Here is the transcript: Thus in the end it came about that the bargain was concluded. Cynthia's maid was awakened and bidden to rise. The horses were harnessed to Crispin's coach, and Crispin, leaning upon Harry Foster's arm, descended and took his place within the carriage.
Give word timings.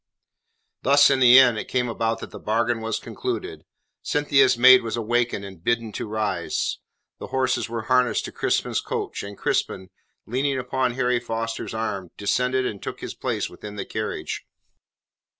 Thus 0.81 1.11
in 1.11 1.19
the 1.19 1.37
end 1.37 1.59
it 1.59 1.67
came 1.67 1.87
about 1.87 2.21
that 2.21 2.31
the 2.31 2.39
bargain 2.39 2.81
was 2.81 2.97
concluded. 2.97 3.65
Cynthia's 4.01 4.57
maid 4.57 4.81
was 4.81 4.97
awakened 4.97 5.45
and 5.45 5.63
bidden 5.63 5.91
to 5.91 6.07
rise. 6.07 6.79
The 7.19 7.27
horses 7.27 7.69
were 7.69 7.83
harnessed 7.83 8.25
to 8.25 8.31
Crispin's 8.31 8.81
coach, 8.81 9.21
and 9.21 9.37
Crispin, 9.37 9.91
leaning 10.25 10.57
upon 10.57 10.95
Harry 10.95 11.19
Foster's 11.19 11.75
arm, 11.75 12.09
descended 12.17 12.65
and 12.65 12.81
took 12.81 13.01
his 13.01 13.13
place 13.13 13.47
within 13.47 13.75
the 13.75 13.85
carriage. 13.85 14.43